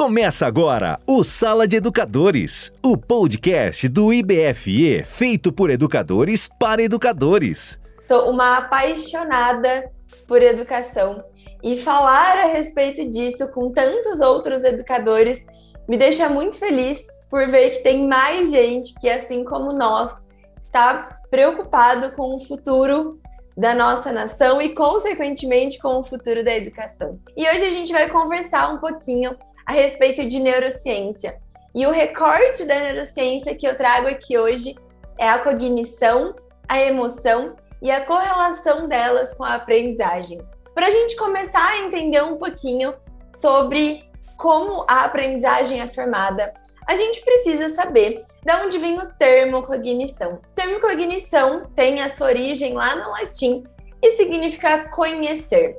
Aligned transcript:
Começa 0.00 0.46
agora 0.46 0.98
o 1.06 1.22
Sala 1.22 1.68
de 1.68 1.76
Educadores, 1.76 2.72
o 2.82 2.96
podcast 2.96 3.86
do 3.86 4.10
IBFE 4.10 5.04
feito 5.04 5.52
por 5.52 5.68
educadores 5.68 6.48
para 6.58 6.82
educadores. 6.82 7.78
Sou 8.08 8.30
uma 8.30 8.56
apaixonada 8.56 9.92
por 10.26 10.40
educação 10.40 11.22
e 11.62 11.76
falar 11.76 12.38
a 12.38 12.46
respeito 12.46 13.10
disso 13.10 13.46
com 13.48 13.70
tantos 13.72 14.22
outros 14.22 14.64
educadores 14.64 15.44
me 15.86 15.98
deixa 15.98 16.30
muito 16.30 16.58
feliz 16.58 17.04
por 17.28 17.46
ver 17.48 17.68
que 17.68 17.82
tem 17.82 18.08
mais 18.08 18.50
gente 18.50 18.94
que, 18.98 19.10
assim 19.10 19.44
como 19.44 19.70
nós, 19.70 20.26
está 20.58 21.20
preocupado 21.30 22.12
com 22.12 22.36
o 22.36 22.40
futuro 22.40 23.20
da 23.54 23.74
nossa 23.74 24.10
nação 24.10 24.62
e, 24.62 24.74
consequentemente, 24.74 25.78
com 25.78 25.98
o 25.98 26.02
futuro 26.02 26.42
da 26.42 26.56
educação. 26.56 27.20
E 27.36 27.46
hoje 27.46 27.66
a 27.66 27.70
gente 27.70 27.92
vai 27.92 28.08
conversar 28.08 28.72
um 28.72 28.78
pouquinho 28.78 29.36
a 29.70 29.72
respeito 29.72 30.26
de 30.26 30.40
neurociência. 30.40 31.40
E 31.72 31.86
o 31.86 31.92
recorte 31.92 32.64
da 32.64 32.80
neurociência 32.80 33.54
que 33.54 33.64
eu 33.64 33.76
trago 33.76 34.08
aqui 34.08 34.36
hoje 34.36 34.74
é 35.16 35.28
a 35.28 35.38
cognição, 35.38 36.34
a 36.68 36.80
emoção 36.80 37.54
e 37.80 37.88
a 37.88 38.04
correlação 38.04 38.88
delas 38.88 39.32
com 39.32 39.44
a 39.44 39.54
aprendizagem. 39.54 40.40
Para 40.74 40.88
a 40.88 40.90
gente 40.90 41.14
começar 41.14 41.64
a 41.64 41.78
entender 41.78 42.20
um 42.20 42.36
pouquinho 42.36 42.94
sobre 43.32 44.02
como 44.36 44.84
a 44.88 45.04
aprendizagem 45.04 45.80
é 45.80 45.86
formada, 45.86 46.52
a 46.88 46.96
gente 46.96 47.20
precisa 47.20 47.72
saber 47.72 48.24
de 48.44 48.52
onde 48.54 48.76
vem 48.76 48.98
o 48.98 49.06
termo 49.18 49.62
cognição. 49.62 50.32
O 50.32 50.54
termo 50.56 50.80
cognição 50.80 51.70
tem 51.76 52.02
a 52.02 52.08
sua 52.08 52.26
origem 52.26 52.74
lá 52.74 52.96
no 52.96 53.10
latim 53.10 53.62
e 54.02 54.10
significa 54.16 54.88
conhecer. 54.88 55.78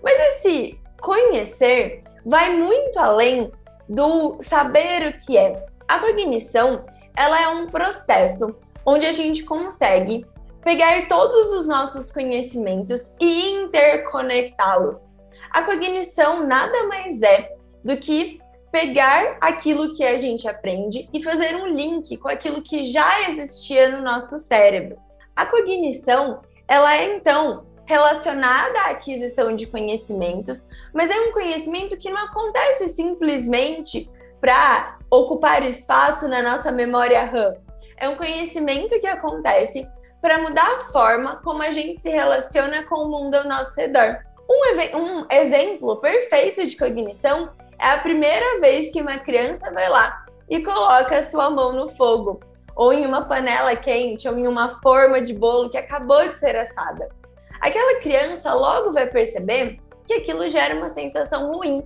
Mas 0.00 0.16
esse 0.28 0.78
conhecer 1.00 2.04
vai 2.24 2.54
muito 2.56 2.98
além 2.98 3.50
do 3.88 4.38
saber 4.40 5.08
o 5.08 5.26
que 5.26 5.36
é. 5.36 5.64
A 5.86 5.98
cognição, 5.98 6.84
ela 7.16 7.40
é 7.40 7.48
um 7.48 7.66
processo 7.66 8.56
onde 8.86 9.06
a 9.06 9.12
gente 9.12 9.44
consegue 9.44 10.24
pegar 10.62 11.06
todos 11.08 11.50
os 11.50 11.66
nossos 11.66 12.10
conhecimentos 12.10 13.12
e 13.20 13.50
interconectá-los. 13.50 15.08
A 15.50 15.62
cognição 15.62 16.46
nada 16.46 16.86
mais 16.86 17.20
é 17.22 17.54
do 17.84 17.96
que 17.96 18.40
pegar 18.70 19.36
aquilo 19.40 19.94
que 19.94 20.02
a 20.02 20.16
gente 20.16 20.48
aprende 20.48 21.08
e 21.12 21.22
fazer 21.22 21.56
um 21.56 21.66
link 21.66 22.16
com 22.16 22.28
aquilo 22.28 22.62
que 22.62 22.84
já 22.84 23.28
existia 23.28 23.90
no 23.90 24.02
nosso 24.02 24.38
cérebro. 24.38 24.96
A 25.36 25.44
cognição, 25.44 26.40
ela 26.66 26.96
é 26.96 27.16
então 27.16 27.66
relacionada 27.92 28.78
à 28.80 28.90
aquisição 28.92 29.54
de 29.54 29.66
conhecimentos, 29.66 30.66
mas 30.94 31.10
é 31.10 31.20
um 31.20 31.32
conhecimento 31.32 31.94
que 31.98 32.08
não 32.08 32.24
acontece 32.24 32.88
simplesmente 32.88 34.10
para 34.40 34.96
ocupar 35.10 35.62
espaço 35.62 36.26
na 36.26 36.40
nossa 36.40 36.72
memória 36.72 37.22
RAM. 37.26 37.54
É 37.98 38.08
um 38.08 38.16
conhecimento 38.16 38.98
que 38.98 39.06
acontece 39.06 39.86
para 40.22 40.38
mudar 40.38 40.66
a 40.76 40.80
forma 40.90 41.36
como 41.44 41.62
a 41.62 41.70
gente 41.70 42.00
se 42.00 42.08
relaciona 42.08 42.82
com 42.84 42.94
o 42.94 43.10
mundo 43.10 43.34
ao 43.34 43.44
nosso 43.44 43.76
redor. 43.76 44.20
Um, 44.48 44.98
um 44.98 45.26
exemplo 45.30 46.00
perfeito 46.00 46.64
de 46.64 46.74
cognição 46.74 47.50
é 47.78 47.90
a 47.90 47.98
primeira 47.98 48.58
vez 48.58 48.90
que 48.90 49.02
uma 49.02 49.18
criança 49.18 49.70
vai 49.70 49.90
lá 49.90 50.24
e 50.48 50.62
coloca 50.62 51.22
sua 51.22 51.50
mão 51.50 51.74
no 51.74 51.88
fogo, 51.88 52.40
ou 52.74 52.90
em 52.90 53.04
uma 53.04 53.26
panela 53.26 53.76
quente, 53.76 54.26
ou 54.26 54.38
em 54.38 54.48
uma 54.48 54.80
forma 54.80 55.20
de 55.20 55.34
bolo 55.34 55.68
que 55.68 55.76
acabou 55.76 56.26
de 56.32 56.40
ser 56.40 56.56
assada 56.56 57.06
aquela 57.62 58.00
criança 58.00 58.52
logo 58.52 58.92
vai 58.92 59.06
perceber 59.06 59.78
que 60.04 60.14
aquilo 60.14 60.48
gera 60.48 60.74
uma 60.74 60.88
sensação 60.88 61.52
ruim. 61.52 61.82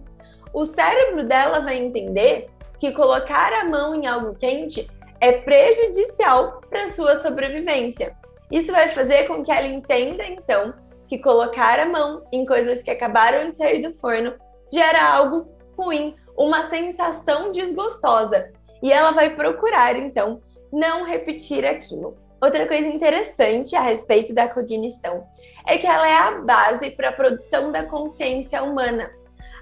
O 0.53 0.65
cérebro 0.65 1.25
dela 1.25 1.61
vai 1.61 1.77
entender 1.77 2.49
que 2.79 2.93
colocar 2.93 3.53
a 3.53 3.65
mão 3.65 3.95
em 3.95 4.07
algo 4.07 4.35
quente 4.35 4.89
é 5.21 5.33
prejudicial 5.33 6.63
para 6.71 6.87
sua 6.87 7.21
sobrevivência. 7.21 8.17
Isso 8.51 8.73
vai 8.73 8.89
fazer 8.89 9.25
com 9.25 9.43
que 9.43 9.53
ela 9.53 9.67
entenda, 9.67 10.25
então, 10.25 10.73
que 11.07 11.19
colocar 11.19 11.79
a 11.79 11.87
mão 11.87 12.25
em 12.33 12.47
coisas 12.47 12.83
que 12.83 12.91
acabaram 12.91 13.51
de 13.51 13.59
sair 13.59 13.83
do 13.83 13.95
forno 13.95 14.35
gera 14.73 15.13
algo 15.13 15.47
ruim, 15.77 16.15
uma 16.37 16.65
sensação 16.65 17.53
desgostosa. 17.53 18.51
E 18.83 18.93
ela 18.93 19.11
vai 19.11 19.35
procurar, 19.35 19.97
então, 19.97 20.41
não 20.73 21.05
repetir 21.05 21.67
aquilo. 21.67 22.17
Outra 22.41 22.67
coisa 22.67 22.89
interessante 22.89 23.75
a 23.75 23.81
respeito 23.81 24.35
da 24.35 24.49
cognição 24.49 25.27
é 25.67 25.77
que 25.79 25.87
ela 25.87 26.09
é 26.09 26.17
a 26.17 26.31
base 26.41 26.91
para 26.91 27.09
a 27.09 27.13
produção 27.13 27.73
da 27.73 27.85
consciência 27.85 28.63
humana. 28.63 29.11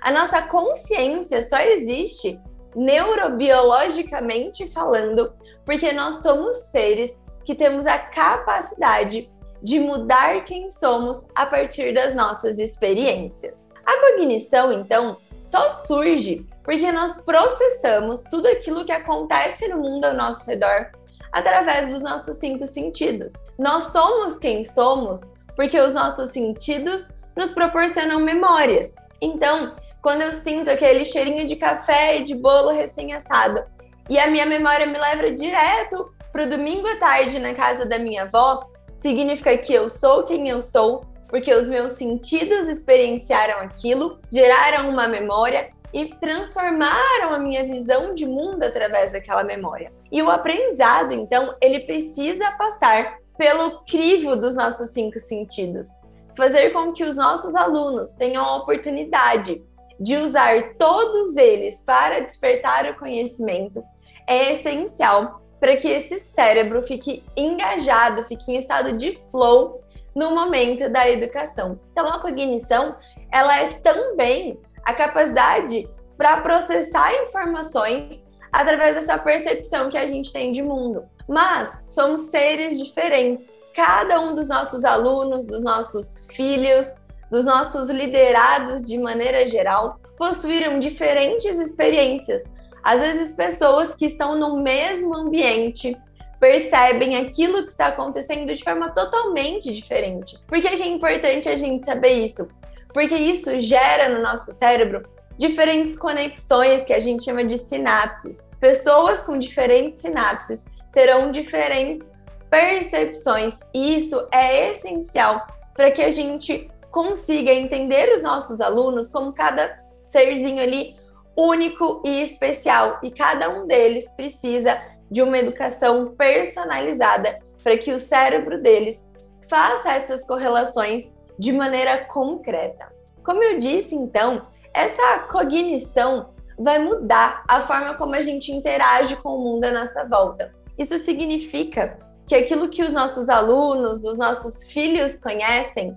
A 0.00 0.12
nossa 0.12 0.42
consciência 0.42 1.40
só 1.40 1.58
existe 1.58 2.38
neurobiologicamente 2.76 4.68
falando 4.68 5.32
porque 5.64 5.92
nós 5.92 6.16
somos 6.16 6.56
seres 6.56 7.16
que 7.44 7.54
temos 7.54 7.86
a 7.86 7.98
capacidade 7.98 9.30
de 9.62 9.80
mudar 9.80 10.44
quem 10.44 10.68
somos 10.68 11.26
a 11.34 11.46
partir 11.46 11.94
das 11.94 12.14
nossas 12.14 12.58
experiências. 12.58 13.70
A 13.86 13.98
cognição, 14.00 14.70
então, 14.72 15.16
só 15.42 15.68
surge 15.68 16.46
porque 16.62 16.90
nós 16.92 17.22
processamos 17.22 18.24
tudo 18.24 18.46
aquilo 18.48 18.84
que 18.84 18.92
acontece 18.92 19.68
no 19.68 19.78
mundo 19.78 20.04
ao 20.04 20.14
nosso 20.14 20.46
redor 20.46 20.90
através 21.32 21.90
dos 21.90 22.00
nossos 22.00 22.36
cinco 22.36 22.66
sentidos. 22.66 23.32
Nós 23.58 23.84
somos 23.84 24.38
quem 24.38 24.64
somos 24.64 25.20
porque 25.56 25.78
os 25.80 25.94
nossos 25.94 26.30
sentidos 26.30 27.08
nos 27.36 27.54
proporcionam 27.54 28.20
memórias. 28.20 28.94
Então, 29.20 29.74
quando 30.02 30.22
eu 30.22 30.32
sinto 30.32 30.70
aquele 30.70 31.04
cheirinho 31.04 31.46
de 31.46 31.56
café 31.56 32.18
e 32.18 32.24
de 32.24 32.34
bolo 32.34 32.70
recém-assado 32.70 33.64
e 34.08 34.18
a 34.18 34.26
minha 34.26 34.44
memória 34.44 34.86
me 34.86 34.98
leva 34.98 35.30
direto 35.30 36.12
para 36.32 36.44
o 36.44 36.50
domingo 36.50 36.86
à 36.86 36.96
tarde 36.96 37.38
na 37.38 37.54
casa 37.54 37.86
da 37.86 37.98
minha 37.98 38.24
avó, 38.24 38.68
significa 38.98 39.56
que 39.56 39.72
eu 39.72 39.88
sou 39.88 40.24
quem 40.24 40.48
eu 40.48 40.60
sou 40.60 41.04
porque 41.34 41.52
os 41.52 41.68
meus 41.68 41.92
sentidos 41.92 42.68
experienciaram 42.68 43.58
aquilo, 43.58 44.20
geraram 44.32 44.88
uma 44.88 45.08
memória 45.08 45.68
e 45.92 46.06
transformaram 46.06 47.32
a 47.32 47.38
minha 47.38 47.64
visão 47.64 48.14
de 48.14 48.26
mundo 48.26 48.62
através 48.62 49.10
daquela 49.10 49.42
memória. 49.42 49.92
E 50.12 50.22
o 50.22 50.30
aprendizado, 50.30 51.12
então, 51.12 51.54
ele 51.60 51.80
precisa 51.80 52.52
passar 52.52 53.18
pelo 53.36 53.84
crivo 53.84 54.36
dos 54.36 54.54
nossos 54.54 54.90
cinco 54.90 55.18
sentidos, 55.18 55.88
fazer 56.36 56.70
com 56.70 56.92
que 56.92 57.04
os 57.04 57.16
nossos 57.16 57.54
alunos 57.54 58.10
tenham 58.12 58.44
a 58.44 58.56
oportunidade 58.56 59.62
de 59.98 60.16
usar 60.16 60.74
todos 60.74 61.36
eles 61.36 61.82
para 61.82 62.20
despertar 62.20 62.90
o 62.90 62.96
conhecimento 62.96 63.82
é 64.26 64.52
essencial 64.52 65.40
para 65.60 65.76
que 65.76 65.88
esse 65.88 66.18
cérebro 66.18 66.82
fique 66.82 67.24
engajado, 67.36 68.24
fique 68.24 68.52
em 68.52 68.58
estado 68.58 68.96
de 68.96 69.18
flow 69.30 69.82
no 70.14 70.34
momento 70.34 70.88
da 70.88 71.08
educação. 71.08 71.78
Então 71.92 72.06
a 72.06 72.18
cognição, 72.18 72.96
ela 73.32 73.58
é 73.60 73.68
também 73.68 74.60
a 74.84 74.92
capacidade 74.92 75.88
para 76.16 76.40
processar 76.40 77.12
informações 77.22 78.24
através 78.52 78.94
dessa 78.94 79.18
percepção 79.18 79.88
que 79.88 79.98
a 79.98 80.06
gente 80.06 80.32
tem 80.32 80.52
de 80.52 80.62
mundo. 80.62 81.04
Mas 81.28 81.82
somos 81.86 82.22
seres 82.22 82.78
diferentes. 82.78 83.52
Cada 83.74 84.20
um 84.20 84.34
dos 84.34 84.48
nossos 84.48 84.84
alunos, 84.84 85.44
dos 85.44 85.62
nossos 85.62 86.26
filhos, 86.32 86.86
dos 87.30 87.44
nossos 87.44 87.90
liderados 87.90 88.86
de 88.86 88.98
maneira 88.98 89.46
geral, 89.46 89.98
possuíram 90.16 90.78
diferentes 90.78 91.58
experiências. 91.58 92.42
Às 92.82 93.00
vezes, 93.00 93.34
pessoas 93.34 93.94
que 93.94 94.06
estão 94.06 94.38
no 94.38 94.60
mesmo 94.60 95.14
ambiente 95.14 95.96
percebem 96.38 97.16
aquilo 97.16 97.64
que 97.64 97.70
está 97.70 97.86
acontecendo 97.86 98.52
de 98.52 98.62
forma 98.62 98.90
totalmente 98.90 99.72
diferente. 99.72 100.38
Por 100.46 100.60
que 100.60 100.68
é 100.68 100.86
importante 100.86 101.48
a 101.48 101.56
gente 101.56 101.86
saber 101.86 102.12
isso? 102.12 102.46
Porque 102.92 103.14
isso 103.14 103.58
gera 103.58 104.10
no 104.10 104.22
nosso 104.22 104.52
cérebro 104.52 105.02
diferentes 105.38 105.98
conexões 105.98 106.82
que 106.82 106.92
a 106.92 107.00
gente 107.00 107.24
chama 107.24 107.44
de 107.44 107.58
sinapses. 107.58 108.46
Pessoas 108.60 109.22
com 109.22 109.38
diferentes 109.38 110.02
sinapses 110.02 110.62
terão 110.94 111.30
diferentes 111.30 112.10
percepções, 112.48 113.60
e 113.74 113.96
isso 113.96 114.26
é 114.32 114.70
essencial 114.70 115.44
para 115.74 115.90
que 115.90 116.00
a 116.00 116.10
gente 116.10 116.70
consiga 116.90 117.52
entender 117.52 118.14
os 118.14 118.22
nossos 118.22 118.60
alunos 118.60 119.08
como 119.08 119.32
cada 119.32 119.76
serzinho 120.06 120.62
ali 120.62 120.96
único 121.36 122.00
e 122.04 122.22
especial, 122.22 123.00
e 123.02 123.10
cada 123.10 123.50
um 123.50 123.66
deles 123.66 124.08
precisa 124.10 124.80
de 125.10 125.20
uma 125.20 125.36
educação 125.36 126.14
personalizada 126.16 127.40
para 127.62 127.76
que 127.76 127.92
o 127.92 127.98
cérebro 127.98 128.62
deles 128.62 129.04
faça 129.48 129.92
essas 129.92 130.24
correlações 130.24 131.12
de 131.36 131.52
maneira 131.52 132.04
concreta. 132.04 132.92
Como 133.24 133.42
eu 133.42 133.58
disse, 133.58 133.96
então, 133.96 134.46
essa 134.72 135.20
cognição 135.30 136.30
vai 136.56 136.78
mudar 136.78 137.42
a 137.48 137.60
forma 137.60 137.94
como 137.94 138.14
a 138.14 138.20
gente 138.20 138.52
interage 138.52 139.16
com 139.16 139.30
o 139.30 139.40
mundo 139.40 139.64
à 139.64 139.72
nossa 139.72 140.04
volta. 140.04 140.54
Isso 140.78 140.98
significa 140.98 141.98
que 142.26 142.34
aquilo 142.34 142.70
que 142.70 142.82
os 142.82 142.92
nossos 142.92 143.28
alunos, 143.28 144.04
os 144.04 144.18
nossos 144.18 144.64
filhos 144.70 145.20
conhecem, 145.20 145.96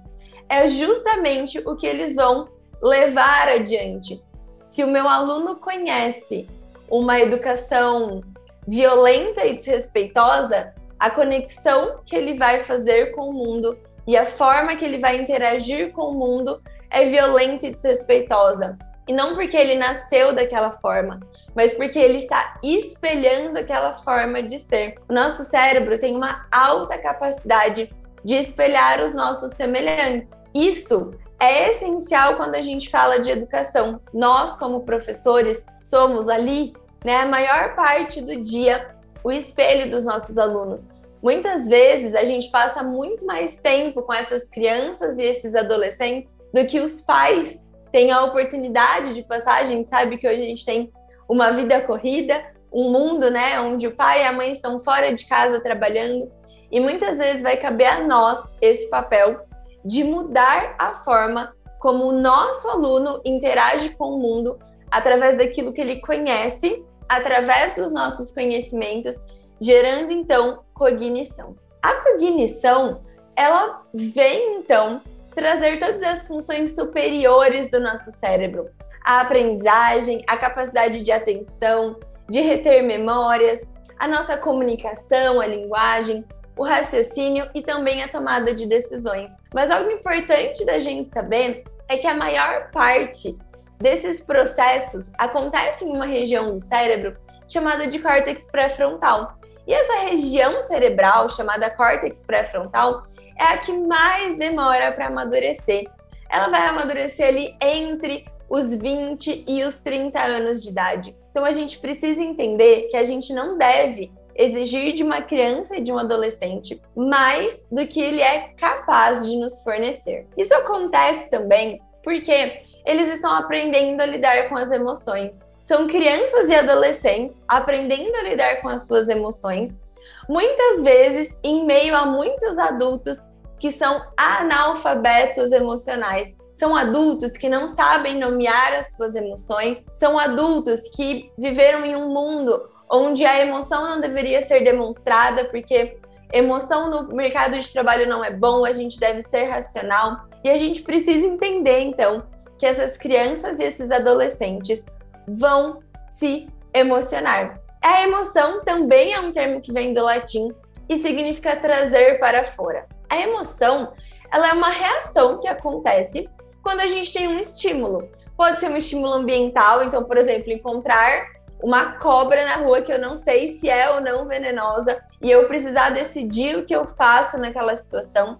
é 0.49 0.67
justamente 0.67 1.59
o 1.59 1.75
que 1.75 1.87
eles 1.87 2.15
vão 2.15 2.47
levar 2.81 3.49
adiante. 3.49 4.21
se 4.65 4.83
o 4.83 4.87
meu 4.87 5.07
aluno 5.07 5.55
conhece 5.55 6.45
uma 6.91 7.19
educação 7.21 8.21
violenta 8.67 9.45
e 9.45 9.55
desrespeitosa, 9.55 10.73
a 10.99 11.09
conexão 11.09 12.01
que 12.05 12.15
ele 12.15 12.37
vai 12.37 12.59
fazer 12.59 13.15
com 13.15 13.29
o 13.29 13.33
mundo 13.33 13.79
e 14.05 14.17
a 14.17 14.25
forma 14.25 14.75
que 14.75 14.83
ele 14.83 14.99
vai 14.99 15.15
interagir 15.15 15.93
com 15.93 16.11
o 16.11 16.13
mundo 16.13 16.61
é 16.89 17.05
violenta 17.05 17.67
e 17.67 17.71
desrespeitosa. 17.71 18.77
E 19.07 19.13
não 19.13 19.35
porque 19.35 19.55
ele 19.55 19.75
nasceu 19.75 20.35
daquela 20.35 20.71
forma, 20.71 21.19
mas 21.57 21.73
porque 21.73 21.97
ele 21.97 22.19
está 22.19 22.59
espelhando 22.61 23.57
aquela 23.57 23.91
forma 23.91 24.43
de 24.43 24.59
ser. 24.59 24.93
O 25.09 25.13
nosso 25.13 25.43
cérebro 25.43 25.97
tem 25.97 26.15
uma 26.15 26.45
alta 26.51 26.99
capacidade 26.99 27.91
de 28.23 28.35
espelhar 28.35 29.03
os 29.03 29.15
nossos 29.15 29.53
semelhantes. 29.53 30.39
Isso 30.53 31.15
é 31.39 31.71
essencial 31.71 32.35
quando 32.35 32.53
a 32.53 32.61
gente 32.61 32.91
fala 32.91 33.19
de 33.19 33.31
educação. 33.31 33.99
Nós, 34.13 34.55
como 34.55 34.81
professores, 34.81 35.65
somos 35.83 36.29
ali, 36.29 36.73
né, 37.03 37.21
a 37.21 37.25
maior 37.25 37.73
parte 37.73 38.21
do 38.21 38.39
dia, 38.39 38.89
o 39.23 39.31
espelho 39.31 39.89
dos 39.89 40.03
nossos 40.03 40.37
alunos. 40.37 40.89
Muitas 41.23 41.67
vezes 41.67 42.13
a 42.13 42.23
gente 42.23 42.51
passa 42.51 42.83
muito 42.83 43.25
mais 43.25 43.59
tempo 43.59 44.03
com 44.03 44.13
essas 44.13 44.47
crianças 44.47 45.17
e 45.17 45.23
esses 45.23 45.55
adolescentes 45.55 46.37
do 46.53 46.67
que 46.67 46.79
os 46.79 47.01
pais 47.01 47.67
têm 47.91 48.11
a 48.11 48.25
oportunidade 48.25 49.15
de 49.15 49.23
passar. 49.23 49.59
A 49.59 49.65
gente 49.65 49.89
sabe 49.89 50.19
que 50.19 50.27
hoje 50.27 50.41
a 50.41 50.45
gente 50.45 50.63
tem 50.63 50.91
uma 51.27 51.51
vida 51.51 51.81
corrida, 51.81 52.43
um 52.71 52.91
mundo, 52.91 53.29
né, 53.29 53.59
onde 53.59 53.87
o 53.87 53.95
pai 53.95 54.21
e 54.21 54.25
a 54.25 54.33
mãe 54.33 54.51
estão 54.51 54.79
fora 54.79 55.13
de 55.13 55.25
casa 55.25 55.59
trabalhando, 55.59 56.31
e 56.71 56.79
muitas 56.79 57.17
vezes 57.17 57.41
vai 57.41 57.57
caber 57.57 57.87
a 57.87 58.03
nós 58.03 58.39
esse 58.61 58.89
papel 58.89 59.41
de 59.83 60.03
mudar 60.03 60.75
a 60.77 60.95
forma 60.95 61.53
como 61.79 62.05
o 62.05 62.11
nosso 62.11 62.67
aluno 62.67 63.21
interage 63.23 63.89
com 63.89 64.15
o 64.15 64.19
mundo 64.19 64.59
através 64.91 65.37
daquilo 65.37 65.73
que 65.73 65.81
ele 65.81 66.01
conhece, 66.01 66.85
através 67.07 67.75
dos 67.75 67.93
nossos 67.93 68.33
conhecimentos, 68.33 69.15
gerando 69.61 70.11
então 70.11 70.63
cognição. 70.73 71.55
A 71.81 71.93
cognição, 72.01 73.01
ela 73.35 73.83
vem 73.93 74.57
então 74.57 75.01
trazer 75.33 75.77
todas 75.77 76.01
as 76.03 76.27
funções 76.27 76.75
superiores 76.75 77.69
do 77.69 77.79
nosso 77.79 78.11
cérebro, 78.11 78.69
a 79.07 79.21
aprendizagem, 79.21 80.21
a 80.27 80.35
capacidade 80.35 81.01
de 81.01 81.13
atenção, 81.13 81.97
de 82.29 82.41
reter 82.41 82.83
memórias, 82.83 83.61
a 83.97 84.05
nossa 84.05 84.37
comunicação, 84.37 85.39
a 85.39 85.47
linguagem, 85.47 86.25
o 86.57 86.65
raciocínio 86.65 87.49
e 87.55 87.61
também 87.61 88.03
a 88.03 88.09
tomada 88.09 88.53
de 88.53 88.65
decisões. 88.65 89.31
Mas 89.53 89.71
algo 89.71 89.89
importante 89.89 90.65
da 90.65 90.77
gente 90.77 91.13
saber 91.13 91.63
é 91.87 91.95
que 91.95 92.05
a 92.05 92.15
maior 92.15 92.69
parte 92.69 93.37
desses 93.77 94.21
processos 94.25 95.05
acontece 95.17 95.85
em 95.85 95.95
uma 95.95 96.05
região 96.05 96.51
do 96.51 96.59
cérebro 96.59 97.15
chamada 97.47 97.87
de 97.87 97.99
córtex 97.99 98.51
pré-frontal. 98.51 99.37
E 99.65 99.73
essa 99.73 100.01
região 100.01 100.61
cerebral, 100.61 101.29
chamada 101.29 101.69
córtex 101.69 102.25
pré-frontal, 102.25 103.07
é 103.39 103.45
a 103.45 103.57
que 103.57 103.71
mais 103.71 104.37
demora 104.37 104.91
para 104.91 105.07
amadurecer. 105.07 105.89
Ela 106.29 106.49
vai 106.49 106.67
amadurecer 106.67 107.29
ali 107.29 107.55
entre 107.61 108.25
os 108.49 108.73
20 108.73 109.45
e 109.47 109.63
os 109.63 109.75
30 109.75 110.19
anos 110.19 110.63
de 110.63 110.69
idade. 110.69 111.15
Então 111.31 111.43
a 111.43 111.51
gente 111.51 111.79
precisa 111.79 112.21
entender 112.21 112.87
que 112.89 112.97
a 112.97 113.03
gente 113.03 113.33
não 113.33 113.57
deve 113.57 114.11
exigir 114.35 114.93
de 114.93 115.03
uma 115.03 115.21
criança 115.21 115.77
e 115.77 115.81
de 115.81 115.91
um 115.91 115.97
adolescente 115.97 116.81
mais 116.95 117.67
do 117.71 117.85
que 117.87 117.99
ele 117.99 118.21
é 118.21 118.49
capaz 118.57 119.25
de 119.25 119.35
nos 119.35 119.61
fornecer. 119.63 120.27
Isso 120.37 120.53
acontece 120.53 121.29
também 121.29 121.81
porque 122.03 122.61
eles 122.85 123.09
estão 123.09 123.31
aprendendo 123.31 124.01
a 124.01 124.05
lidar 124.05 124.47
com 124.47 124.55
as 124.55 124.71
emoções. 124.71 125.39
São 125.61 125.87
crianças 125.87 126.49
e 126.49 126.55
adolescentes 126.55 127.43
aprendendo 127.47 128.15
a 128.15 128.23
lidar 128.23 128.61
com 128.61 128.69
as 128.69 128.87
suas 128.87 129.09
emoções, 129.09 129.81
muitas 130.29 130.83
vezes 130.83 131.37
em 131.43 131.65
meio 131.65 131.95
a 131.95 132.05
muitos 132.05 132.57
adultos 132.57 133.17
que 133.59 133.71
são 133.71 134.01
analfabetos 134.15 135.51
emocionais, 135.51 136.37
são 136.57 136.75
adultos 136.75 137.37
que 137.37 137.47
não 137.47 137.67
sabem 137.67 138.17
nomear 138.17 138.73
as 138.73 138.95
suas 138.95 139.15
emoções, 139.15 139.85
são 139.93 140.17
adultos 140.17 140.89
que 140.95 141.31
viveram 141.37 141.85
em 141.85 141.95
um 141.95 142.09
mundo 142.09 142.67
onde 142.89 143.23
a 143.23 143.39
emoção 143.39 143.87
não 143.87 144.01
deveria 144.01 144.41
ser 144.41 144.63
demonstrada, 144.63 145.45
porque 145.45 145.99
emoção 146.33 146.89
no 146.89 147.15
mercado 147.15 147.59
de 147.59 147.71
trabalho 147.71 148.09
não 148.09 148.23
é 148.23 148.31
bom, 148.31 148.65
a 148.65 148.71
gente 148.71 148.99
deve 148.99 149.21
ser 149.21 149.43
racional. 149.43 150.25
E 150.43 150.49
a 150.49 150.57
gente 150.57 150.81
precisa 150.81 151.27
entender, 151.27 151.81
então, 151.81 152.23
que 152.57 152.65
essas 152.65 152.97
crianças 152.97 153.59
e 153.59 153.63
esses 153.63 153.91
adolescentes 153.91 154.83
vão 155.27 155.83
se 156.09 156.47
emocionar. 156.73 157.61
A 157.83 158.01
emoção 158.01 158.63
também 158.63 159.13
é 159.13 159.19
um 159.19 159.31
termo 159.31 159.61
que 159.61 159.71
vem 159.71 159.93
do 159.93 160.03
latim 160.03 160.51
e 160.89 160.97
significa 160.97 161.55
trazer 161.55 162.17
para 162.19 162.45
fora. 162.45 162.87
A 163.07 163.17
emoção, 163.19 163.93
ela 164.31 164.49
é 164.49 164.53
uma 164.53 164.69
reação 164.69 165.39
que 165.39 165.47
acontece 165.47 166.27
quando 166.63 166.81
a 166.81 166.87
gente 166.87 167.13
tem 167.13 167.27
um 167.27 167.39
estímulo. 167.39 168.09
Pode 168.35 168.59
ser 168.59 168.69
um 168.69 168.77
estímulo 168.77 169.13
ambiental, 169.13 169.83
então, 169.83 170.03
por 170.03 170.17
exemplo, 170.17 170.51
encontrar 170.51 171.25
uma 171.61 171.93
cobra 171.93 172.45
na 172.45 172.57
rua 172.57 172.81
que 172.81 172.91
eu 172.91 172.99
não 172.99 173.17
sei 173.17 173.47
se 173.47 173.69
é 173.69 173.89
ou 173.89 174.01
não 174.01 174.27
venenosa 174.27 175.01
e 175.21 175.31
eu 175.31 175.47
precisar 175.47 175.89
decidir 175.89 176.57
o 176.57 176.65
que 176.65 176.75
eu 176.75 176.85
faço 176.85 177.37
naquela 177.39 177.75
situação. 177.75 178.39